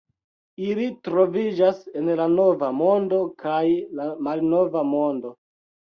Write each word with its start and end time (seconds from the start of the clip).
Ili 0.67 0.85
troviĝas 1.07 1.83
en 2.01 2.09
la 2.21 2.27
Nova 2.37 2.71
Mondo 2.79 3.19
kaj 3.47 3.63
la 4.01 4.09
Malnova 4.29 4.85
Mondo. 4.95 5.35